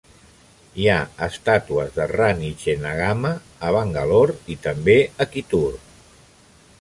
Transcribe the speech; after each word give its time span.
Hi 0.83 0.85
ha 0.91 0.95
estàtues 1.25 1.91
de 1.97 2.07
Rani 2.11 2.49
Chennamma 2.63 3.33
a 3.69 3.75
Bangalore 3.77 4.39
i 4.55 4.57
també 4.67 4.97
a 5.27 5.29
Kittur. 5.35 5.69